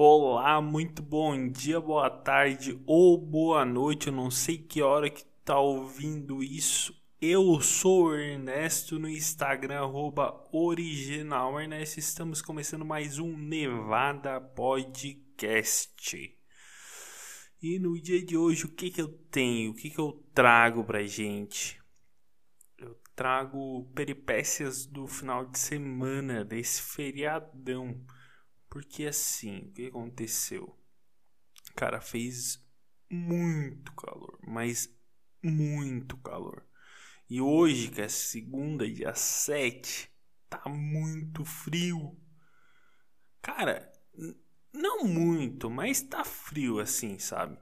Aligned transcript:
Olá, 0.00 0.62
muito 0.62 1.02
bom 1.02 1.48
dia, 1.48 1.80
boa 1.80 2.08
tarde 2.08 2.80
ou 2.86 3.18
boa 3.18 3.64
noite. 3.64 4.06
Eu 4.06 4.12
não 4.12 4.30
sei 4.30 4.56
que 4.56 4.80
hora 4.80 5.10
que 5.10 5.24
tá 5.44 5.58
ouvindo 5.58 6.40
isso. 6.40 6.94
Eu 7.20 7.60
sou 7.60 8.04
o 8.04 8.14
Ernesto 8.14 8.96
no 8.96 9.08
Instagram, 9.08 9.80
arroba 9.80 10.48
original 10.52 11.60
Ernesto. 11.60 11.98
Estamos 11.98 12.40
começando 12.40 12.84
mais 12.84 13.18
um 13.18 13.36
Nevada 13.36 14.40
Podcast. 14.40 15.90
E 17.60 17.80
no 17.80 18.00
dia 18.00 18.24
de 18.24 18.36
hoje, 18.36 18.66
o 18.66 18.72
que 18.72 18.92
que 18.92 19.02
eu 19.02 19.08
tenho? 19.08 19.72
O 19.72 19.74
que 19.74 19.90
que 19.90 19.98
eu 19.98 20.24
trago 20.32 20.84
pra 20.84 21.04
gente? 21.08 21.76
Eu 22.78 22.96
trago 23.16 23.90
peripécias 23.96 24.86
do 24.86 25.08
final 25.08 25.44
de 25.44 25.58
semana, 25.58 26.44
desse 26.44 26.82
feriadão. 26.82 28.00
Porque 28.68 29.06
assim, 29.06 29.68
o 29.68 29.72
que 29.72 29.86
aconteceu? 29.86 30.76
Cara, 31.74 32.00
fez 32.00 32.62
muito 33.10 33.92
calor, 33.94 34.38
mas 34.46 34.94
muito 35.42 36.16
calor. 36.18 36.66
E 37.28 37.40
hoje, 37.40 37.90
que 37.90 38.00
é 38.00 38.08
segunda, 38.08 38.90
dia 38.90 39.14
7, 39.14 40.10
tá 40.48 40.62
muito 40.68 41.44
frio. 41.44 42.18
Cara, 43.42 43.92
não 44.72 45.04
muito, 45.04 45.70
mas 45.70 46.00
tá 46.02 46.24
frio 46.24 46.78
assim, 46.78 47.18
sabe? 47.18 47.58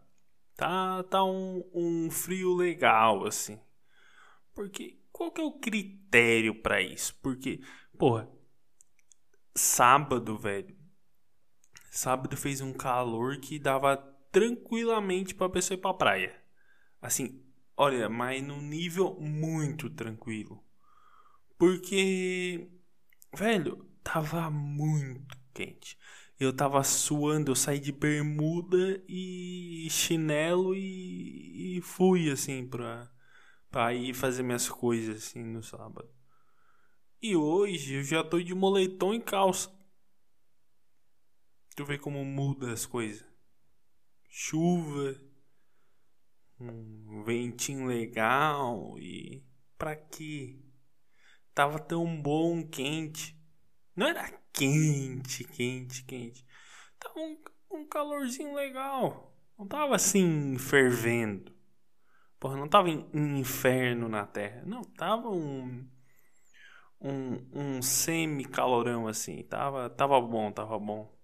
Tá, 0.57 1.03
tá 1.05 1.25
um, 1.25 1.63
um 1.75 2.11
frio 2.11 2.55
legal 2.55 3.27
assim. 3.27 3.61
Porque 4.55 4.99
qual 5.13 5.31
que 5.31 5.41
é 5.41 5.45
o 5.45 5.59
critério 5.59 6.63
para 6.63 6.81
isso? 6.81 7.15
Porque, 7.23 7.61
porra, 7.99 8.29
sábado, 9.55 10.39
velho, 10.39 10.77
Sábado 11.97 12.37
fez 12.37 12.61
um 12.61 12.75
calor 12.75 13.39
que 13.39 13.59
dava 13.59 13.97
tranquilamente 14.31 15.35
para 15.35 15.49
pessoa 15.49 15.79
ir 15.79 15.81
pra 15.81 15.95
praia. 15.95 16.39
Assim, 17.01 17.43
olha, 17.75 18.07
mas 18.07 18.43
num 18.43 18.61
nível 18.61 19.19
muito 19.19 19.89
tranquilo. 19.89 20.63
Porque, 21.57 22.69
velho, 23.35 23.89
tava 24.05 24.51
muito 24.51 25.39
quente. 25.55 25.97
Eu 26.39 26.53
tava 26.53 26.85
suando, 26.85 27.53
eu 27.53 27.57
saí 27.57 27.81
de 27.81 27.93
bermuda 27.93 29.03
e 29.09 29.89
chinelo 29.91 30.75
e, 30.75 31.79
e 31.79 31.81
fui 31.81 32.31
assim 32.31 32.69
pra, 32.69 33.11
pra 33.71 33.95
ir 33.95 34.13
fazer 34.13 34.43
minhas 34.43 34.69
coisas 34.69 35.17
assim 35.17 35.43
no 35.43 35.63
sábado. 35.63 36.11
E 37.23 37.35
hoje 37.35 37.95
eu 37.95 38.05
já 38.05 38.23
tô 38.23 38.39
de 38.39 38.55
moletom 38.55 39.15
e 39.15 39.21
calça. 39.23 39.76
Tu 41.77 41.85
vê 41.85 41.99
como 41.99 42.25
muda 42.25 42.73
as 42.73 42.87
coisas. 42.87 43.23
Chuva, 44.31 45.21
um 46.59 47.23
ventinho 47.23 47.87
legal 47.87 48.99
e 48.99 49.45
pra 49.77 49.95
quê? 49.95 50.59
Tava 51.55 51.79
tão 51.79 52.21
bom, 52.21 52.67
quente. 52.67 53.39
Não 53.95 54.07
era 54.09 54.31
quente, 54.53 55.45
quente, 55.45 56.03
quente. 56.05 56.47
Tava 56.99 57.21
um, 57.21 57.39
um 57.71 57.87
calorzinho 57.87 58.55
legal. 58.55 59.37
Não 59.59 59.67
tava 59.67 59.95
assim 59.97 60.57
fervendo. 60.59 61.55
Porra, 62.41 62.57
não 62.57 62.69
tava 62.69 62.89
em, 62.89 63.07
em 63.13 63.39
inferno 63.39 64.09
na 64.09 64.27
terra. 64.27 64.63
Não, 64.65 64.83
tava 64.83 65.29
um 65.29 65.87
um, 67.01 67.77
um 67.77 67.83
semi-calorão 67.83 69.07
assim. 69.07 69.43
Tava, 69.45 69.91
tava 69.91 70.19
bom, 70.21 70.51
tava 70.51 70.79
bom. 70.79 71.16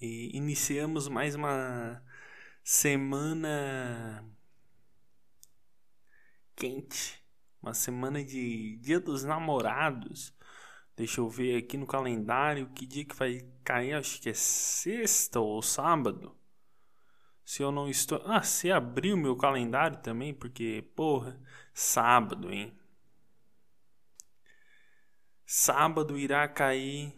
E 0.00 0.36
iniciamos 0.36 1.08
mais 1.08 1.34
uma 1.34 2.02
semana 2.62 4.22
quente, 6.54 7.24
uma 7.62 7.72
semana 7.72 8.22
de 8.22 8.76
Dia 8.76 9.00
dos 9.00 9.24
Namorados. 9.24 10.34
Deixa 10.94 11.20
eu 11.20 11.28
ver 11.30 11.56
aqui 11.56 11.78
no 11.78 11.86
calendário 11.86 12.68
que 12.74 12.86
dia 12.86 13.06
que 13.06 13.14
vai 13.16 13.40
cair, 13.64 13.94
acho 13.94 14.20
que 14.20 14.28
é 14.28 14.34
sexta 14.34 15.40
ou 15.40 15.62
sábado. 15.62 16.36
Se 17.44 17.62
eu 17.62 17.72
não 17.72 17.88
estou. 17.88 18.20
Ah, 18.26 18.42
você 18.42 18.70
abriu 18.70 19.16
meu 19.16 19.36
calendário 19.36 19.98
também, 19.98 20.34
porque, 20.34 20.82
porra, 20.94 21.40
sábado, 21.72 22.52
hein? 22.52 22.76
Sábado 25.46 26.18
irá 26.18 26.46
cair 26.48 27.14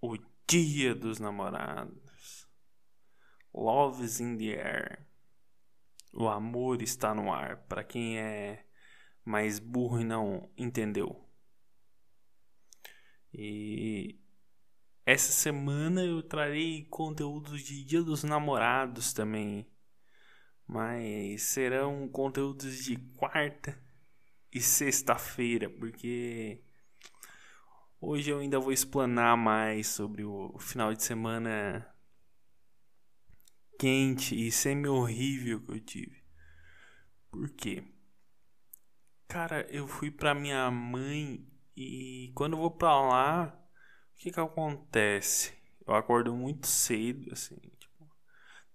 o 0.00 0.16
Dia 0.48 0.94
dos 0.94 1.18
Namorados. 1.18 2.48
Love 3.54 4.04
is 4.04 4.20
in 4.20 4.36
the 4.36 4.54
air. 4.54 5.06
O 6.12 6.28
amor 6.28 6.82
está 6.82 7.14
no 7.14 7.32
ar. 7.32 7.58
Para 7.68 7.82
quem 7.82 8.18
é 8.18 8.66
mais 9.24 9.58
burro 9.58 10.00
e 10.00 10.04
não 10.04 10.50
entendeu. 10.56 11.26
E 13.32 14.20
essa 15.06 15.32
semana 15.32 16.04
eu 16.04 16.22
trarei 16.22 16.84
conteúdos 16.84 17.62
de 17.62 17.84
Dia 17.84 18.02
dos 18.02 18.22
Namorados 18.22 19.12
também. 19.12 19.66
Mas 20.66 21.42
serão 21.42 22.08
conteúdos 22.08 22.84
de 22.84 22.96
quarta 23.16 23.78
e 24.52 24.60
sexta-feira, 24.60 25.68
porque 25.68 26.62
Hoje 28.04 28.32
eu 28.32 28.40
ainda 28.40 28.58
vou 28.58 28.72
explanar 28.72 29.36
mais 29.36 29.86
sobre 29.86 30.24
o 30.24 30.58
final 30.58 30.92
de 30.92 31.04
semana 31.04 31.88
quente 33.78 34.34
e 34.34 34.50
semi-horrível 34.50 35.60
que 35.60 35.70
eu 35.70 35.78
tive. 35.78 36.24
Por 37.30 37.48
quê? 37.50 37.84
Cara, 39.28 39.64
eu 39.70 39.86
fui 39.86 40.10
pra 40.10 40.34
minha 40.34 40.68
mãe 40.68 41.46
e 41.76 42.32
quando 42.34 42.54
eu 42.54 42.58
vou 42.58 42.72
pra 42.72 43.00
lá, 43.00 43.66
o 44.16 44.16
que 44.16 44.32
que 44.32 44.40
acontece? 44.40 45.52
Eu 45.86 45.94
acordo 45.94 46.34
muito 46.34 46.66
cedo, 46.66 47.32
assim, 47.32 47.54
tipo, 47.78 48.10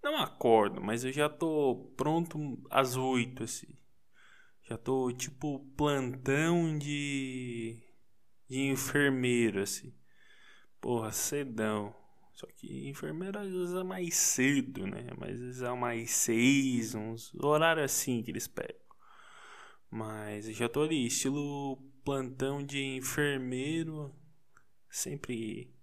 não 0.02 0.16
acordo, 0.16 0.80
mas 0.80 1.04
eu 1.04 1.12
já 1.12 1.28
tô 1.28 1.92
pronto 1.98 2.58
às 2.70 2.96
oito, 2.96 3.42
assim. 3.42 3.76
Já 4.62 4.78
tô 4.78 5.12
tipo 5.12 5.60
plantão 5.76 6.78
de 6.78 7.87
de 8.48 8.60
enfermeiro, 8.60 9.60
assim. 9.60 9.94
Porra, 10.80 11.12
cedão. 11.12 11.94
Só 12.32 12.46
que 12.46 12.88
enfermeiro 12.88 13.38
às 13.38 13.50
vezes 13.50 13.74
é 13.74 13.82
mais 13.82 14.14
cedo, 14.14 14.86
né? 14.86 15.08
Mas 15.18 15.34
às 15.34 15.40
vezes 15.40 15.62
é 15.62 15.74
mais 15.74 16.10
seis, 16.12 16.94
uns 16.94 17.34
horários 17.34 17.84
assim 17.84 18.22
que 18.22 18.30
eles 18.30 18.46
pegam. 18.46 18.80
Mas 19.90 20.46
eu 20.46 20.54
já 20.54 20.68
tô 20.68 20.82
ali, 20.82 21.06
estilo 21.06 21.76
plantão 22.04 22.64
de 22.64 22.80
enfermeiro, 22.96 24.14
sempre 24.88 25.74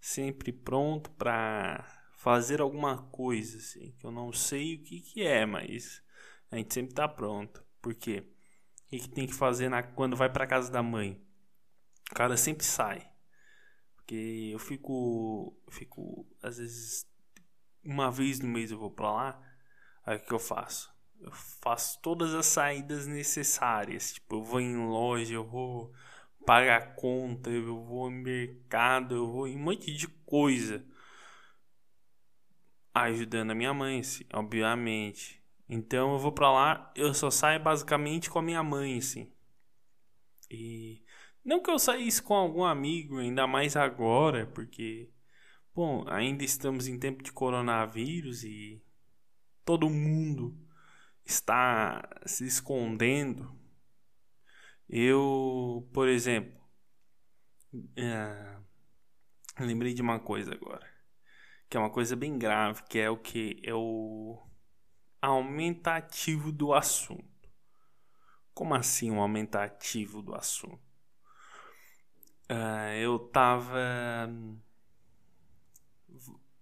sempre 0.00 0.52
pronto 0.52 1.10
para 1.12 1.84
fazer 2.16 2.60
alguma 2.60 3.02
coisa 3.10 3.58
assim, 3.58 3.92
que 3.98 4.06
eu 4.06 4.10
não 4.10 4.32
sei 4.32 4.74
o 4.76 4.82
que 4.82 5.00
que 5.00 5.22
é, 5.22 5.46
mas 5.46 6.02
a 6.50 6.56
gente 6.56 6.74
sempre 6.74 6.94
tá 6.94 7.08
pronto. 7.08 7.64
Por 7.80 7.94
quê? 7.94 8.24
O 8.86 8.88
que, 8.88 8.98
que 9.00 9.08
tem 9.08 9.26
que 9.26 9.34
fazer 9.34 9.68
na, 9.68 9.82
quando 9.82 10.16
vai 10.16 10.30
para 10.32 10.46
casa 10.46 10.70
da 10.70 10.82
mãe? 10.82 11.24
O 12.10 12.14
cara 12.14 12.36
sempre 12.36 12.64
sai. 12.64 13.08
Porque 13.96 14.50
eu 14.52 14.58
fico. 14.58 15.56
fico. 15.70 16.26
Às 16.42 16.58
vezes. 16.58 17.06
Uma 17.84 18.10
vez 18.10 18.40
no 18.40 18.48
mês 18.48 18.70
eu 18.70 18.78
vou 18.78 18.90
pra 18.90 19.12
lá. 19.12 19.42
Aí 20.04 20.16
o 20.16 20.20
que 20.20 20.32
eu 20.32 20.38
faço? 20.38 20.94
Eu 21.20 21.32
faço 21.32 22.00
todas 22.00 22.34
as 22.34 22.46
saídas 22.46 23.06
necessárias. 23.06 24.14
Tipo, 24.14 24.36
eu 24.36 24.42
vou 24.42 24.60
em 24.60 24.76
loja, 24.76 25.34
eu 25.34 25.44
vou 25.44 25.92
pagar 26.44 26.94
conta, 26.94 27.50
eu 27.50 27.82
vou 27.84 28.10
em 28.10 28.22
mercado, 28.22 29.16
eu 29.16 29.30
vou 29.30 29.48
em 29.48 29.56
um 29.56 29.60
monte 29.60 29.92
de 29.92 30.06
coisa. 30.06 30.84
Ajudando 32.94 33.50
a 33.50 33.54
minha 33.54 33.74
mãe, 33.74 34.02
sim, 34.02 34.24
obviamente. 34.32 35.42
Então 35.68 36.12
eu 36.12 36.18
vou 36.18 36.32
pra 36.32 36.50
lá, 36.52 36.92
eu 36.94 37.12
só 37.12 37.30
saio 37.30 37.60
basicamente 37.62 38.30
com 38.30 38.38
a 38.38 38.42
minha 38.42 38.62
mãe, 38.62 38.98
assim. 38.98 39.30
E 40.50 41.02
não 41.46 41.62
que 41.62 41.70
eu 41.70 41.78
saísse 41.78 42.20
com 42.20 42.34
algum 42.34 42.64
amigo, 42.64 43.18
ainda 43.18 43.46
mais 43.46 43.76
agora, 43.76 44.46
porque, 44.48 45.08
bom, 45.72 46.04
ainda 46.08 46.44
estamos 46.44 46.88
em 46.88 46.98
tempo 46.98 47.22
de 47.22 47.32
coronavírus 47.32 48.42
e 48.42 48.82
todo 49.64 49.88
mundo 49.88 50.58
está 51.24 52.02
se 52.26 52.44
escondendo. 52.44 53.56
Eu, 54.88 55.88
por 55.92 56.08
exemplo, 56.08 56.60
é, 57.96 58.56
lembrei 59.60 59.94
de 59.94 60.02
uma 60.02 60.18
coisa 60.18 60.52
agora, 60.52 60.88
que 61.70 61.76
é 61.76 61.80
uma 61.80 61.90
coisa 61.90 62.16
bem 62.16 62.36
grave, 62.36 62.82
que 62.88 62.98
é 62.98 63.08
o 63.08 63.16
que 63.16 63.60
é 63.62 63.74
o 63.74 64.42
aumentativo 65.22 66.50
do 66.50 66.74
assunto. 66.74 67.48
Como 68.52 68.74
assim 68.74 69.12
um 69.12 69.20
aumentativo 69.20 70.22
do 70.22 70.34
assunto? 70.34 70.85
Uh, 72.50 72.94
eu 73.00 73.18
tava. 73.18 73.78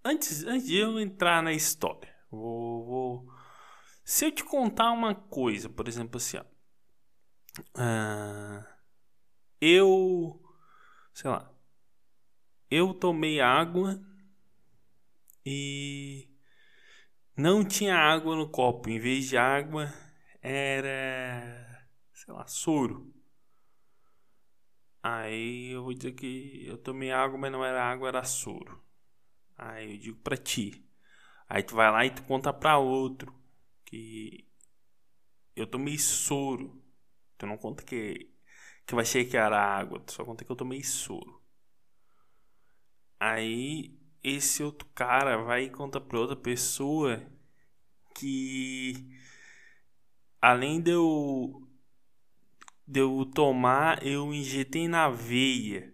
antes, 0.04 0.44
antes 0.44 0.66
de 0.66 0.76
eu 0.76 0.98
entrar 0.98 1.42
na 1.42 1.52
história, 1.52 2.14
vou, 2.31 2.84
vou 2.84 3.34
se 4.04 4.26
eu 4.26 4.31
te 4.31 4.44
contar 4.44 4.92
uma 4.92 5.14
coisa, 5.14 5.69
por 5.69 5.88
exemplo, 5.88 6.19
assim, 6.19 6.36
ó, 6.36 6.44
uh, 7.81 8.64
eu, 9.60 10.42
sei 11.14 11.31
lá, 11.31 11.50
eu 12.70 12.92
tomei 12.92 13.40
água 13.40 13.98
e 15.44 16.28
não 17.34 17.64
tinha 17.64 17.96
água 17.96 18.36
no 18.36 18.48
copo, 18.50 18.90
em 18.90 18.98
vez 18.98 19.26
de 19.26 19.38
água 19.38 19.92
era, 20.42 21.88
sei 22.12 22.34
lá, 22.34 22.46
soro. 22.46 23.13
Aí 25.05 25.71
eu 25.73 25.85
vou 25.85 25.93
dizer 25.95 26.12
que 26.12 26.65
eu 26.67 26.79
tomei 26.79 27.12
água, 27.12 27.39
mas 27.39 27.53
não 27.53 27.65
era 27.65 27.85
água, 27.85 28.09
era 28.09 28.25
soro. 28.25 28.83
Aí 29.59 29.93
eu 29.95 29.99
digo 29.99 30.19
pra 30.23 30.37
ti. 30.37 30.85
Aí 31.49 31.62
tu 31.62 31.75
vai 31.77 31.91
lá 31.93 32.05
e 32.06 32.11
tu 32.11 32.23
conta 32.25 32.53
pra 32.53 32.79
outro 32.79 33.35
que 33.87 34.47
eu 35.56 35.67
tomei 35.67 35.99
soro. 35.99 36.81
Tu 37.39 37.47
não 37.47 37.56
conta 37.59 37.85
que, 37.85 38.31
que 38.87 38.95
vai 38.95 39.05
ser 39.05 39.25
que 39.27 39.37
era 39.37 39.59
água, 39.61 40.01
tu 40.01 40.12
só 40.12 40.25
conta 40.25 40.45
que 40.45 40.53
eu 40.53 40.56
tomei 40.56 40.83
soro. 40.85 41.43
Aí 43.19 43.93
esse 44.23 44.62
outro 44.62 44.87
cara 44.95 45.37
vai 45.39 45.65
e 45.65 45.71
conta 45.71 46.01
pra 46.01 46.19
outra 46.19 46.37
pessoa 46.37 47.21
que 48.15 48.95
além 50.41 50.81
de 50.81 50.93
eu 50.93 51.63
eu 52.92 53.25
tomar, 53.34 54.04
eu 54.06 54.32
injetei 54.32 54.88
na 54.88 55.08
veia. 55.08 55.92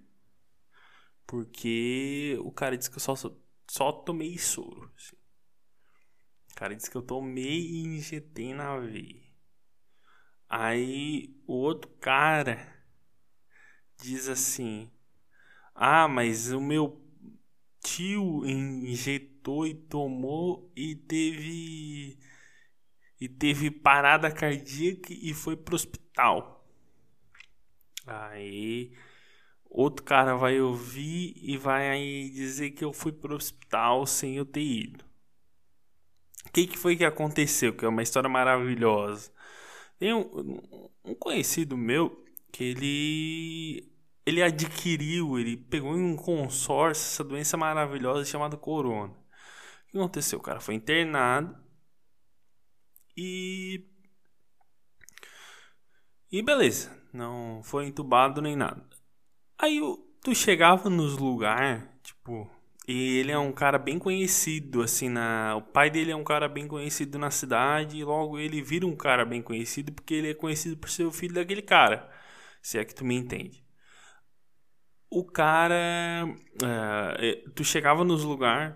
Porque 1.26 2.36
o 2.40 2.50
cara 2.50 2.76
disse 2.76 2.90
que 2.90 2.96
eu 2.96 3.00
só, 3.00 3.14
só 3.68 3.92
tomei 3.92 4.36
soro. 4.38 4.90
Assim 4.96 5.20
cara 6.60 6.76
disse 6.76 6.90
que 6.90 6.96
eu 6.96 7.00
tomei 7.00 7.58
e 7.58 7.78
injetei 7.84 8.52
na 8.52 8.78
veia. 8.78 9.22
Aí 10.46 11.34
o 11.46 11.54
outro 11.54 11.90
cara 11.92 12.84
diz 13.96 14.28
assim: 14.28 14.90
Ah, 15.74 16.06
mas 16.06 16.52
o 16.52 16.60
meu 16.60 17.02
tio 17.82 18.44
injetou 18.44 19.66
e 19.66 19.72
tomou 19.72 20.70
e 20.76 20.94
teve 20.94 22.18
e 23.18 23.26
teve 23.26 23.70
parada 23.70 24.30
cardíaca 24.30 25.14
e 25.14 25.32
foi 25.32 25.56
pro 25.56 25.74
hospital. 25.74 26.59
Aí 28.06 28.92
outro 29.70 30.04
cara 30.04 30.36
vai 30.36 30.60
ouvir 30.60 31.34
e 31.36 31.56
vai 31.56 32.30
dizer 32.34 32.72
que 32.72 32.84
eu 32.84 32.92
fui 32.92 33.12
pro 33.12 33.36
hospital 33.36 34.06
sem 34.06 34.36
eu 34.36 34.44
ter 34.44 34.62
ido. 34.62 35.04
O 36.46 36.52
que, 36.52 36.66
que 36.66 36.78
foi 36.78 36.96
que 36.96 37.04
aconteceu? 37.04 37.74
Que 37.76 37.84
é 37.84 37.88
uma 37.88 38.02
história 38.02 38.28
maravilhosa. 38.28 39.32
Tem 39.98 40.14
um, 40.14 40.60
um 41.04 41.14
conhecido 41.14 41.76
meu 41.76 42.24
que 42.52 42.64
ele 42.64 43.90
ele 44.26 44.42
adquiriu, 44.42 45.38
ele 45.38 45.56
pegou 45.56 45.96
em 45.96 46.02
um 46.02 46.16
consórcio 46.16 47.02
essa 47.04 47.24
doença 47.24 47.56
maravilhosa 47.56 48.24
chamada 48.24 48.56
corona. 48.56 49.12
O 49.12 49.90
que 49.92 49.98
aconteceu? 49.98 50.38
O 50.38 50.42
cara 50.42 50.60
foi 50.60 50.74
internado 50.74 51.56
e 53.16 53.86
e 56.32 56.42
beleza, 56.42 56.90
não 57.12 57.62
foi 57.62 57.86
entubado 57.86 58.40
nem 58.42 58.56
nada. 58.56 58.82
Aí 59.58 59.80
tu 60.22 60.34
chegava 60.34 60.88
nos 60.90 61.16
lugares, 61.18 61.82
tipo, 62.02 62.50
e 62.88 63.18
ele 63.18 63.30
é 63.30 63.38
um 63.38 63.52
cara 63.52 63.78
bem 63.78 63.98
conhecido, 63.98 64.82
assim, 64.82 65.08
na... 65.08 65.54
O 65.56 65.62
pai 65.62 65.90
dele 65.90 66.10
é 66.10 66.16
um 66.16 66.24
cara 66.24 66.48
bem 66.48 66.66
conhecido 66.66 67.18
na 67.18 67.30
cidade 67.30 67.96
e 67.96 68.04
logo 68.04 68.38
ele 68.38 68.60
vira 68.62 68.86
um 68.86 68.96
cara 68.96 69.24
bem 69.24 69.40
conhecido 69.42 69.92
porque 69.92 70.14
ele 70.14 70.30
é 70.30 70.34
conhecido 70.34 70.76
por 70.76 70.90
ser 70.90 71.04
o 71.04 71.12
filho 71.12 71.34
daquele 71.34 71.62
cara. 71.62 72.10
Se 72.60 72.78
é 72.78 72.84
que 72.84 72.94
tu 72.94 73.04
me 73.04 73.14
entende. 73.14 73.64
O 75.08 75.24
cara... 75.24 76.26
Uh, 76.26 77.50
tu 77.52 77.64
chegava 77.64 78.04
nos 78.04 78.24
lugares... 78.24 78.74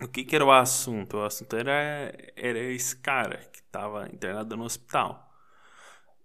O 0.00 0.08
que, 0.08 0.24
que 0.24 0.34
era 0.34 0.44
o 0.44 0.50
assunto? 0.50 1.16
O 1.16 1.24
assunto 1.24 1.56
era, 1.56 2.12
era 2.36 2.58
esse 2.58 2.96
cara 2.96 3.38
que 3.52 3.60
estava 3.60 4.08
internado 4.08 4.56
no 4.56 4.64
hospital. 4.64 5.21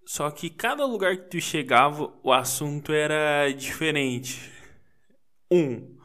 Só 0.07 0.31
que 0.31 0.49
cada 0.49 0.85
lugar 0.85 1.17
que 1.17 1.29
tu 1.31 1.41
chegava, 1.41 2.13
o 2.23 2.31
assunto 2.31 2.93
era 2.93 3.51
diferente. 3.51 4.49
Um, 5.51 5.97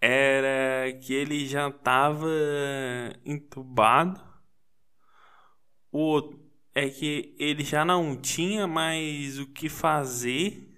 era 0.00 0.92
que 1.00 1.12
ele 1.12 1.46
já 1.46 1.68
estava 1.68 2.26
entubado. 3.26 4.20
O 5.92 5.98
outro 5.98 6.40
é 6.74 6.88
que 6.88 7.36
ele 7.38 7.62
já 7.64 7.84
não 7.84 8.16
tinha 8.16 8.66
mais 8.66 9.38
o 9.38 9.46
que 9.46 9.68
fazer. 9.68 10.74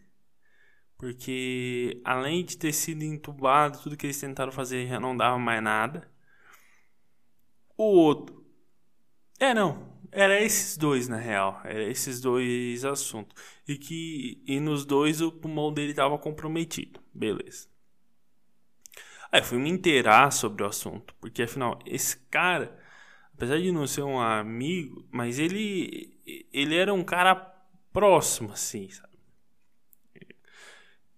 Porque 0.96 2.00
além 2.04 2.44
de 2.44 2.58
ter 2.58 2.72
sido 2.72 3.04
entubado, 3.04 3.81
tudo 3.81 3.96
que 3.96 4.06
eles 4.06 4.20
tentaram 4.20 4.50
fazer 4.52 4.88
já 4.88 4.99
não 5.00 5.16
dava 5.16 5.38
mais 5.38 5.62
nada. 5.62 6.11
O 7.76 7.84
outro. 7.84 8.44
É, 9.38 9.54
não. 9.54 9.98
Era 10.10 10.40
esses 10.43 10.76
dois, 10.76 11.08
na 11.08 11.16
real. 11.16 11.60
Era 11.64 11.84
esses 11.84 12.20
dois 12.20 12.84
assuntos. 12.84 13.37
E 13.66 13.76
que 13.76 14.43
e 14.46 14.60
nos 14.60 14.84
dois 14.84 15.20
o 15.20 15.31
pulmão 15.32 15.72
dele 15.72 15.90
estava 15.90 16.19
comprometido. 16.19 17.00
Beleza. 17.14 17.69
Aí 19.31 19.43
fui 19.43 19.58
me 19.58 19.69
inteirar 19.69 20.31
sobre 20.32 20.62
o 20.62 20.66
assunto, 20.66 21.14
porque 21.20 21.43
afinal, 21.43 21.78
esse 21.84 22.16
cara, 22.31 22.78
apesar 23.34 23.58
de 23.60 23.70
não 23.70 23.87
ser 23.87 24.02
um 24.02 24.19
amigo, 24.20 25.06
mas 25.10 25.38
ele 25.38 26.19
ele 26.52 26.75
era 26.76 26.94
um 26.94 27.04
cara 27.04 27.34
próximo 27.93 28.52
assim, 28.52 28.88
sabe? 28.90 29.08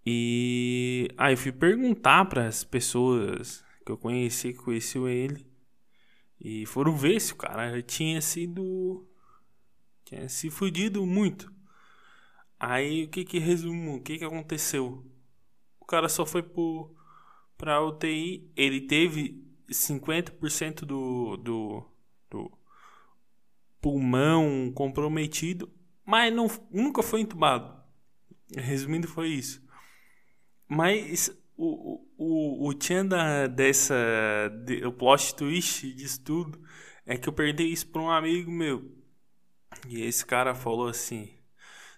E 0.05 1.09
aí 1.17 1.37
fui 1.37 1.53
perguntar 1.53 2.25
para 2.27 2.47
as 2.47 2.65
pessoas 2.65 3.65
que 3.85 3.93
eu 3.93 3.99
conheci, 3.99 4.53
que 4.53 4.59
conheciam 4.59 5.09
ele, 5.09 5.47
e 6.41 6.65
foram 6.67 6.97
ver 6.97 7.21
se 7.21 7.33
o 7.33 7.37
cara 7.37 7.83
tinha 7.83 8.21
sido 8.21 9.07
tinha 10.05 10.29
se 10.29 10.51
fudido 10.51 11.07
muito. 11.07 11.53
Aí 12.59 13.05
o 13.05 13.09
que 13.09 13.25
que 13.25 13.39
resumo, 13.39 13.97
o 13.97 14.03
que 14.03 14.19
que 14.19 14.25
aconteceu? 14.25 15.05
O 15.79 15.85
cara 15.85 16.09
só 16.09 16.25
foi 16.27 16.43
por 16.43 16.95
para 17.57 17.75
a 17.75 17.87
UTI, 17.87 18.51
ele 18.57 18.81
teve 18.81 19.45
50% 19.69 20.87
do, 20.87 21.37
do, 21.37 21.85
do 22.31 22.51
pulmão 23.83 24.73
comprometido, 24.75 25.71
mas 26.07 26.33
não, 26.33 26.49
nunca 26.71 27.03
foi 27.03 27.21
entubado. 27.21 27.79
Resumindo, 28.57 29.07
foi 29.07 29.29
isso. 29.29 29.63
Mas 30.67 31.31
o, 31.65 32.07
o, 32.19 32.69
o 32.69 32.75
tchan 32.75 33.07
da, 33.07 33.47
dessa. 33.47 33.95
De, 34.65 34.85
o 34.85 34.93
plot 34.93 35.35
twist 35.35 35.93
disso 35.95 36.23
tudo 36.25 36.61
é 37.07 37.17
que 37.17 37.29
eu 37.29 37.33
perdi 37.33 37.65
isso 37.65 37.89
para 37.89 38.03
um 38.03 38.11
amigo 38.11 38.51
meu. 38.51 38.91
E 39.89 40.03
esse 40.03 40.25
cara 40.25 40.55
falou 40.55 40.89
assim: 40.89 41.31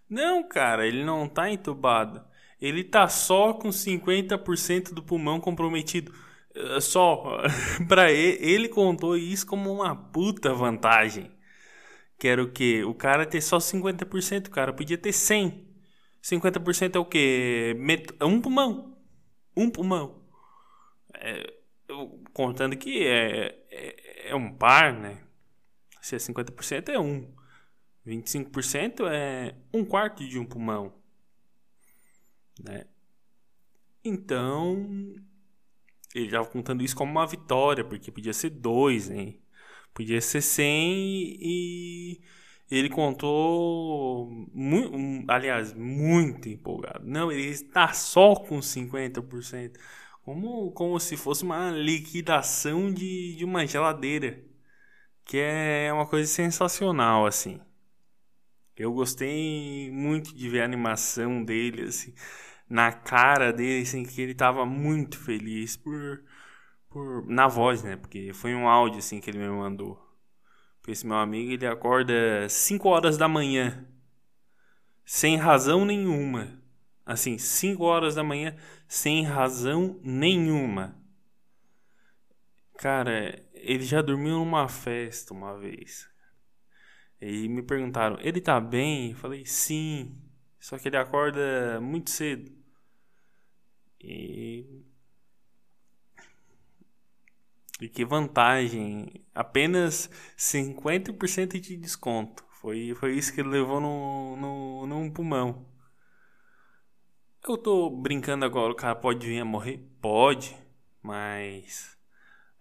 Não, 0.08 0.46
cara, 0.46 0.86
ele 0.86 1.04
não 1.04 1.28
tá 1.28 1.50
entubado 1.50 2.32
ele 2.62 2.84
tá 2.84 3.08
só 3.08 3.52
com 3.52 3.70
50% 3.70 4.94
do 4.94 5.02
pulmão 5.02 5.40
comprometido. 5.40 6.14
Eh, 6.54 6.80
só. 6.80 7.42
para 7.88 8.12
ele, 8.12 8.38
ele 8.40 8.68
contou 8.68 9.16
isso 9.16 9.44
como 9.44 9.72
uma 9.72 9.96
puta 9.96 10.54
vantagem. 10.54 11.30
Que 12.18 12.28
era 12.28 12.42
o 12.42 12.52
quê? 12.52 12.84
O 12.84 12.94
cara 12.94 13.26
ter 13.26 13.40
só 13.40 13.58
50%, 13.58 14.46
o 14.46 14.50
cara 14.50 14.72
podia 14.72 14.96
ter 14.96 15.12
100. 15.12 15.68
50% 16.22 16.94
é 16.94 16.98
o 17.00 17.04
quê? 17.04 17.74
Met... 17.78 18.14
Um 18.22 18.40
pulmão. 18.40 18.91
Um 19.56 19.70
pulmão. 19.70 20.22
É, 21.14 21.54
contando 22.32 22.76
que 22.76 23.06
é, 23.06 23.64
é, 23.70 24.30
é, 24.30 24.34
um 24.34 24.52
par, 24.52 24.92
né? 24.92 25.22
Se 26.00 26.16
é 26.16 26.18
50% 26.18 26.88
é 26.88 26.98
um. 26.98 27.32
25% 28.06 29.06
é 29.08 29.54
um 29.72 29.84
quarto 29.84 30.26
de 30.26 30.38
um 30.38 30.44
pulmão 30.44 30.92
né? 32.62 32.84
Então, 34.04 35.14
ele 36.14 36.26
estava 36.26 36.46
contando 36.46 36.82
isso 36.82 36.96
como 36.96 37.12
uma 37.12 37.26
vitória, 37.26 37.84
porque 37.84 38.10
podia 38.10 38.32
ser 38.32 38.50
dois, 38.50 39.08
né? 39.08 39.34
Podia 39.94 40.20
ser 40.20 40.42
100 40.42 41.38
e 41.40 42.20
ele 42.76 42.88
contou, 42.88 44.30
muito, 44.54 45.30
aliás, 45.30 45.74
muito 45.74 46.48
empolgado. 46.48 47.04
Não, 47.06 47.30
ele 47.30 47.48
está 47.48 47.92
só 47.92 48.34
com 48.34 48.62
50%, 48.62 49.78
como, 50.22 50.72
como 50.72 50.98
se 51.00 51.16
fosse 51.16 51.44
uma 51.44 51.70
liquidação 51.70 52.92
de, 52.92 53.36
de 53.36 53.44
uma 53.44 53.66
geladeira, 53.66 54.42
que 55.24 55.38
é 55.38 55.92
uma 55.92 56.06
coisa 56.06 56.30
sensacional, 56.30 57.26
assim. 57.26 57.60
Eu 58.76 58.92
gostei 58.92 59.90
muito 59.92 60.34
de 60.34 60.48
ver 60.48 60.62
a 60.62 60.64
animação 60.64 61.44
dele, 61.44 61.82
assim, 61.82 62.14
na 62.68 62.92
cara 62.92 63.52
dele, 63.52 63.82
assim, 63.82 64.04
que 64.04 64.20
ele 64.22 64.34
tava 64.34 64.64
muito 64.66 65.18
feliz 65.18 65.76
por, 65.76 66.24
por 66.90 67.26
na 67.28 67.48
voz, 67.48 67.82
né? 67.82 67.96
Porque 67.96 68.32
foi 68.34 68.54
um 68.54 68.68
áudio 68.68 68.98
assim 69.00 69.20
que 69.20 69.30
ele 69.30 69.38
me 69.38 69.48
mandou. 69.48 70.11
Esse 70.86 71.06
meu 71.06 71.16
amigo, 71.16 71.52
ele 71.52 71.66
acorda 71.66 72.48
5 72.48 72.88
horas 72.88 73.16
da 73.16 73.28
manhã. 73.28 73.86
Sem 75.04 75.36
razão 75.36 75.84
nenhuma. 75.84 76.60
Assim, 77.04 77.38
5 77.38 77.84
horas 77.84 78.14
da 78.14 78.24
manhã 78.24 78.56
sem 78.88 79.24
razão 79.24 80.00
nenhuma. 80.02 80.96
Cara, 82.78 83.42
ele 83.54 83.84
já 83.84 84.02
dormiu 84.02 84.38
numa 84.38 84.68
festa 84.68 85.32
uma 85.32 85.56
vez. 85.58 86.08
E 87.20 87.48
me 87.48 87.62
perguntaram, 87.62 88.18
ele 88.20 88.40
tá 88.40 88.60
bem? 88.60 89.10
Eu 89.12 89.16
falei, 89.16 89.46
sim. 89.46 90.18
Só 90.58 90.76
que 90.78 90.88
ele 90.88 90.96
acorda 90.96 91.80
muito 91.80 92.10
cedo. 92.10 92.50
E. 94.00 94.84
E 97.82 97.88
que 97.88 98.04
vantagem! 98.04 99.26
Apenas 99.34 100.08
50% 100.38 101.58
de 101.58 101.76
desconto. 101.76 102.44
Foi, 102.60 102.94
foi 102.94 103.14
isso 103.14 103.34
que 103.34 103.40
ele 103.40 103.48
levou 103.48 103.80
no, 103.80 104.36
no, 104.36 104.86
num 104.86 105.10
pulmão. 105.10 105.66
Eu 107.48 107.58
tô 107.58 107.90
brincando 107.90 108.44
agora, 108.44 108.72
o 108.72 108.76
cara 108.76 108.94
pode 108.94 109.26
vir 109.26 109.40
a 109.40 109.44
morrer? 109.44 109.78
Pode, 110.00 110.56
mas 111.02 111.98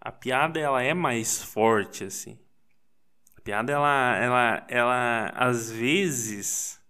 a 0.00 0.10
piada 0.10 0.58
ela 0.58 0.82
é 0.82 0.92
mais 0.92 1.40
forte 1.40 2.02
assim. 2.02 2.36
A 3.36 3.40
piada 3.42 3.72
ela 3.72 4.16
ela 4.16 4.66
ela 4.68 5.26
às 5.36 5.70
vezes 5.70 6.82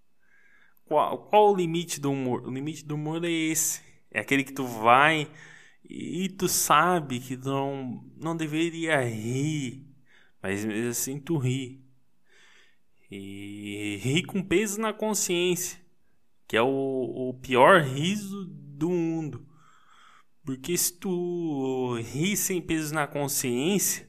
qual, 0.86 1.18
qual 1.18 1.52
o 1.52 1.56
limite 1.56 2.00
do 2.00 2.10
humor? 2.10 2.46
O 2.46 2.50
limite 2.50 2.82
do 2.82 2.94
humor 2.94 3.22
é 3.26 3.30
esse. 3.30 3.82
É 4.10 4.20
aquele 4.20 4.42
que 4.42 4.54
tu 4.54 4.64
vai 4.66 5.30
e 5.84 6.28
tu 6.28 6.48
sabe 6.48 7.20
que 7.20 7.36
tu 7.36 7.48
não 7.48 8.04
não 8.16 8.36
deveria 8.36 9.00
rir, 9.02 9.86
mas 10.42 10.64
mesmo 10.64 10.90
assim 10.90 11.20
tu 11.20 11.36
ri. 11.36 11.82
E 13.10 13.98
ri 14.00 14.22
com 14.22 14.42
peso 14.42 14.80
na 14.80 14.92
consciência, 14.92 15.78
que 16.48 16.56
é 16.56 16.62
o, 16.62 16.68
o 16.68 17.34
pior 17.34 17.82
riso 17.82 18.46
do 18.46 18.88
mundo. 18.90 19.46
Porque 20.44 20.76
se 20.76 20.94
tu 20.98 21.96
ri 22.00 22.36
sem 22.36 22.60
peso 22.60 22.94
na 22.94 23.06
consciência, 23.06 24.08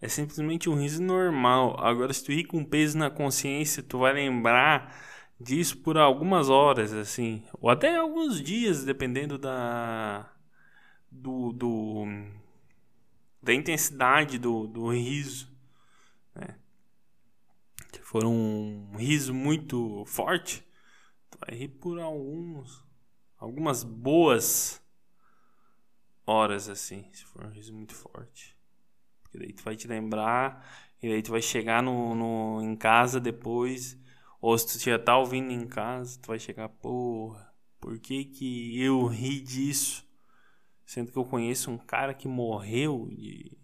é 0.00 0.08
simplesmente 0.08 0.70
um 0.70 0.76
riso 0.76 1.02
normal. 1.02 1.76
Agora, 1.80 2.12
se 2.12 2.24
tu 2.24 2.32
ri 2.32 2.44
com 2.44 2.64
peso 2.64 2.96
na 2.96 3.10
consciência, 3.10 3.82
tu 3.82 3.98
vai 3.98 4.12
lembrar 4.12 4.96
disso 5.40 5.76
por 5.78 5.98
algumas 5.98 6.48
horas, 6.48 6.92
assim, 6.92 7.42
ou 7.60 7.68
até 7.70 7.96
alguns 7.96 8.40
dias, 8.40 8.84
dependendo 8.84 9.38
da 9.38 10.30
do, 11.18 11.52
do 11.52 12.04
da 13.42 13.54
intensidade 13.54 14.38
do, 14.38 14.66
do 14.66 14.90
riso, 14.90 15.50
né? 16.34 16.58
Se 17.92 18.00
for 18.00 18.24
um 18.24 18.96
riso 18.96 19.32
muito 19.32 20.04
forte, 20.06 20.64
tu 21.30 21.38
vai 21.46 21.58
rir 21.58 21.68
por 21.68 21.98
alguns 21.98 22.84
algumas 23.38 23.84
boas 23.84 24.82
horas, 26.26 26.68
assim, 26.68 27.08
se 27.12 27.24
for 27.24 27.44
um 27.44 27.50
riso 27.50 27.72
muito 27.72 27.94
forte. 27.94 28.56
Porque 29.22 29.38
daí 29.38 29.52
tu 29.52 29.62
vai 29.62 29.76
te 29.76 29.86
lembrar, 29.86 30.66
e 31.02 31.08
daí 31.08 31.22
tu 31.22 31.30
vai 31.30 31.40
chegar 31.40 31.82
no, 31.82 32.14
no, 32.14 32.62
em 32.62 32.76
casa 32.76 33.20
depois, 33.20 33.98
ou 34.40 34.56
se 34.58 34.78
tu 34.78 34.84
já 34.84 34.98
tá 34.98 35.16
ouvindo 35.16 35.52
em 35.52 35.66
casa, 35.66 36.18
tu 36.20 36.26
vai 36.26 36.38
chegar, 36.38 36.68
porra, 36.68 37.52
por 37.80 37.98
que 37.98 38.24
que 38.24 38.80
eu 38.80 39.06
ri 39.06 39.40
disso? 39.40 40.07
Sendo 40.88 41.12
que 41.12 41.18
eu 41.18 41.24
conheço 41.26 41.70
um 41.70 41.76
cara 41.76 42.14
que 42.14 42.26
morreu 42.26 43.10
de, 43.10 43.58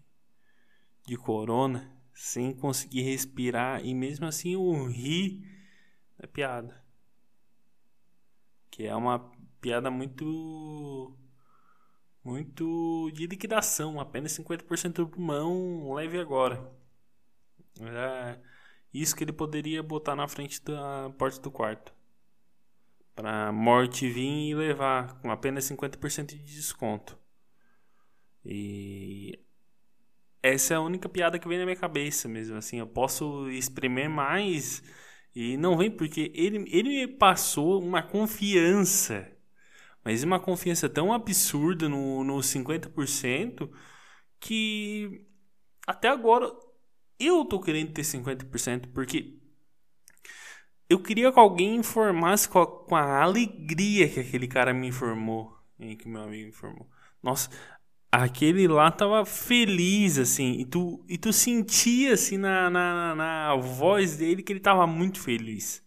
de 1.07 1.17
corona 1.17 1.91
sem 2.13 2.53
conseguir 2.53 3.01
respirar 3.01 3.83
e 3.83 3.95
mesmo 3.95 4.27
assim 4.27 4.53
eu 4.53 4.85
ri 4.85 5.43
da 6.19 6.27
piada. 6.27 6.85
Que 8.69 8.85
é 8.85 8.95
uma 8.95 9.31
piada 9.59 9.89
muito 9.89 11.17
muito 12.23 13.09
de 13.11 13.25
liquidação, 13.25 13.99
apenas 13.99 14.31
50% 14.33 14.93
do 14.93 15.07
pulmão 15.07 15.93
leve 15.95 16.19
agora. 16.19 16.71
Era 17.79 18.39
isso 18.93 19.15
que 19.15 19.23
ele 19.23 19.33
poderia 19.33 19.81
botar 19.81 20.15
na 20.15 20.27
frente 20.27 20.63
da 20.63 21.09
porta 21.17 21.39
do 21.41 21.49
quarto. 21.49 21.91
Para 23.15 23.51
morte 23.51 24.09
vir 24.09 24.49
e 24.49 24.55
levar 24.55 25.19
com 25.21 25.31
apenas 25.31 25.65
50% 25.65 26.35
de 26.35 26.43
desconto. 26.43 27.17
E 28.43 29.39
essa 30.43 30.73
é 30.75 30.77
a 30.77 30.81
única 30.81 31.09
piada 31.09 31.39
que 31.39 31.47
vem 31.47 31.57
na 31.57 31.65
minha 31.65 31.77
cabeça 31.77 32.27
mesmo, 32.27 32.57
assim, 32.57 32.77
eu 32.79 32.87
posso 32.87 33.49
exprimir 33.49 34.09
mais 34.09 34.83
e 35.35 35.57
não 35.57 35.77
vem 35.77 35.89
porque 35.89 36.31
ele, 36.35 36.63
ele 36.69 36.89
me 36.89 37.07
passou 37.07 37.81
uma 37.81 38.03
confiança 38.03 39.35
mas 40.05 40.23
uma 40.23 40.39
confiança 40.39 40.87
tão 40.87 41.11
absurda 41.11 41.89
no, 41.89 42.23
no 42.23 42.37
50% 42.37 43.71
que 44.39 45.25
até 45.87 46.07
agora 46.09 46.51
eu 47.19 47.43
tô 47.45 47.59
querendo 47.59 47.91
ter 47.91 48.03
50% 48.03 48.89
porque 48.93 49.34
eu 50.89 50.99
queria 50.99 51.31
que 51.31 51.39
alguém 51.39 51.75
informasse 51.75 52.47
com 52.49 52.59
a, 52.59 52.67
com 52.67 52.95
a 52.95 53.21
alegria 53.23 54.09
que 54.09 54.19
aquele 54.19 54.47
cara 54.47 54.73
me 54.73 54.87
informou, 54.87 55.57
que 55.99 56.07
meu 56.07 56.21
amigo 56.23 56.43
me 56.43 56.49
informou. 56.49 56.87
Nossa, 57.23 57.49
aquele 58.11 58.67
lá 58.67 58.91
tava 58.91 59.25
feliz, 59.25 60.17
assim, 60.17 60.53
e 60.59 60.65
tu, 60.65 61.03
e 61.09 61.17
tu 61.17 61.33
sentia, 61.33 62.13
assim, 62.13 62.37
na, 62.37 62.69
na, 62.69 63.15
na 63.15 63.55
voz 63.55 64.17
dele 64.17 64.43
que 64.43 64.53
ele 64.53 64.59
tava 64.59 64.87
muito 64.87 65.19
feliz 65.19 65.85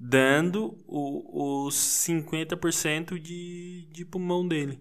dando 0.00 0.82
os 0.88 1.74
50% 1.76 3.18
de, 3.18 3.86
de 3.92 4.04
pulmão 4.06 4.48
dele, 4.48 4.80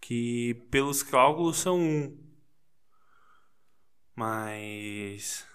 que 0.00 0.54
pelos 0.70 1.02
cálculos 1.02 1.56
são 1.58 1.80
um. 1.80 2.18
Mas 4.14 5.46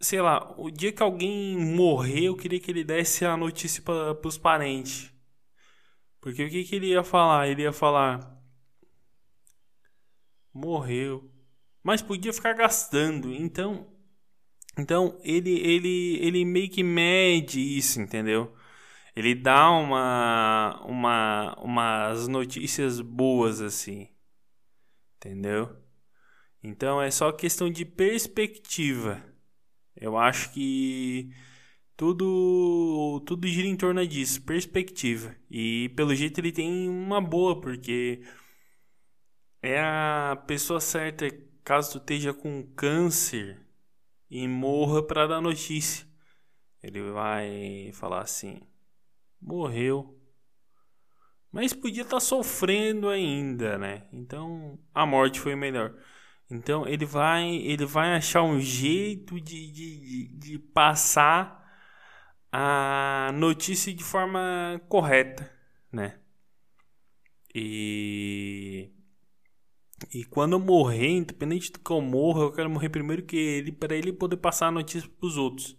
sei 0.00 0.20
lá, 0.22 0.54
o 0.58 0.70
dia 0.70 0.92
que 0.92 1.02
alguém 1.02 1.56
morrer, 1.56 2.24
eu 2.24 2.36
queria 2.36 2.58
que 2.58 2.70
ele 2.70 2.82
desse 2.82 3.24
a 3.24 3.36
notícia 3.36 3.82
para 3.82 4.26
os 4.26 4.38
parentes. 4.38 5.12
Porque 6.20 6.44
o 6.44 6.50
que, 6.50 6.64
que 6.64 6.76
ele 6.76 6.88
ia 6.88 7.04
falar? 7.04 7.48
Ele 7.48 7.62
ia 7.62 7.72
falar: 7.72 8.38
morreu. 10.52 11.30
Mas 11.82 12.02
podia 12.02 12.32
ficar 12.32 12.54
gastando. 12.54 13.32
Então, 13.32 13.86
então 14.78 15.18
ele, 15.22 15.58
ele, 15.60 16.18
ele 16.20 16.44
meio 16.44 16.70
que 16.70 16.82
mede 16.82 17.60
isso, 17.60 18.00
entendeu? 18.00 18.54
Ele 19.16 19.34
dá 19.34 19.70
uma, 19.70 20.82
uma, 20.84 21.54
umas 21.60 22.28
notícias 22.28 23.00
boas 23.00 23.60
assim, 23.60 24.08
entendeu? 25.16 25.76
Então 26.62 27.00
é 27.02 27.10
só 27.10 27.32
questão 27.32 27.70
de 27.70 27.84
perspectiva. 27.84 29.29
Eu 29.96 30.16
acho 30.16 30.52
que 30.52 31.30
tudo 31.96 33.20
tudo 33.26 33.46
gira 33.46 33.68
em 33.68 33.76
torno 33.76 34.06
disso, 34.06 34.42
perspectiva. 34.42 35.36
E 35.50 35.90
pelo 35.96 36.14
jeito 36.14 36.38
ele 36.40 36.52
tem 36.52 36.88
uma 36.88 37.20
boa, 37.20 37.60
porque 37.60 38.22
é 39.62 39.78
a 39.80 40.36
pessoa 40.46 40.80
certa 40.80 41.28
caso 41.64 41.92
tu 41.92 41.98
esteja 41.98 42.32
com 42.32 42.62
câncer 42.74 43.60
e 44.30 44.46
morra 44.48 45.02
para 45.02 45.26
dar 45.26 45.40
notícia. 45.40 46.06
Ele 46.82 47.10
vai 47.10 47.90
falar 47.92 48.22
assim: 48.22 48.60
morreu. 49.40 50.16
Mas 51.52 51.72
podia 51.72 52.02
estar 52.02 52.16
tá 52.16 52.20
sofrendo 52.20 53.08
ainda, 53.08 53.76
né? 53.76 54.06
Então 54.12 54.78
a 54.94 55.04
morte 55.04 55.40
foi 55.40 55.56
melhor. 55.56 55.94
Então 56.50 56.86
ele 56.86 57.04
vai, 57.06 57.48
ele 57.56 57.86
vai 57.86 58.14
achar 58.16 58.42
um 58.42 58.60
jeito 58.60 59.40
de, 59.40 59.70
de, 59.70 60.28
de, 60.36 60.58
passar 60.58 61.60
a 62.52 63.30
notícia 63.34 63.94
de 63.94 64.02
forma 64.02 64.80
correta, 64.88 65.50
né? 65.92 66.18
E 67.54 68.90
e 70.12 70.24
quando 70.24 70.54
eu 70.54 70.60
morrer, 70.60 71.08
independente 71.08 71.70
do 71.72 71.78
que 71.78 71.90
eu 71.90 72.00
morra, 72.00 72.42
eu 72.42 72.52
quero 72.52 72.70
morrer 72.70 72.88
primeiro 72.88 73.22
que 73.22 73.36
ele, 73.36 73.72
para 73.72 73.94
ele 73.94 74.12
poder 74.12 74.36
passar 74.38 74.68
a 74.68 74.70
notícia 74.70 75.08
para 75.08 75.26
os 75.26 75.36
outros. 75.36 75.76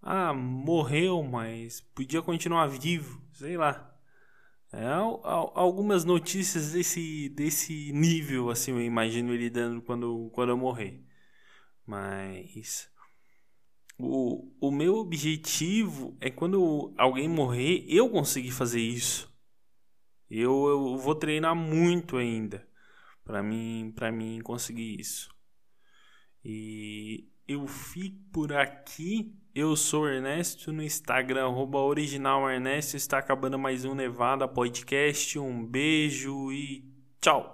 Ah, 0.00 0.32
morreu, 0.32 1.22
mas 1.22 1.80
podia 1.80 2.22
continuar 2.22 2.66
vivo, 2.68 3.20
sei 3.32 3.56
lá. 3.56 3.93
É, 4.76 4.86
algumas 5.22 6.04
notícias 6.04 6.72
desse, 6.72 7.28
desse 7.28 7.92
nível, 7.92 8.50
assim, 8.50 8.72
eu 8.72 8.82
imagino 8.82 9.32
ele 9.32 9.48
dando 9.48 9.80
quando, 9.80 10.30
quando 10.32 10.48
eu 10.50 10.56
morrer. 10.56 11.00
Mas 11.86 12.90
o, 13.96 14.50
o 14.60 14.72
meu 14.72 14.96
objetivo 14.96 16.16
é 16.20 16.28
quando 16.28 16.92
alguém 16.98 17.28
morrer, 17.28 17.84
eu 17.88 18.10
conseguir 18.10 18.50
fazer 18.50 18.80
isso. 18.80 19.32
Eu, 20.28 20.66
eu 20.66 20.98
vou 20.98 21.14
treinar 21.14 21.54
muito 21.54 22.16
ainda 22.16 22.66
para 23.24 23.42
mim, 23.42 23.92
para 23.94 24.10
mim 24.10 24.40
conseguir 24.42 25.00
isso. 25.00 25.32
E 26.44 27.28
eu 27.46 27.66
fico 27.68 28.18
por 28.32 28.52
aqui. 28.52 29.34
Eu 29.54 29.76
sou 29.76 30.08
Ernesto 30.08 30.72
no 30.72 30.82
Instagram, 30.82 31.44
arroba 31.44 31.78
original 31.78 32.50
Ernesto. 32.50 32.96
Está 32.96 33.18
acabando 33.18 33.56
mais 33.56 33.84
um 33.84 33.94
Nevada 33.94 34.48
Podcast. 34.48 35.38
Um 35.38 35.64
beijo 35.64 36.50
e 36.50 36.84
tchau! 37.20 37.52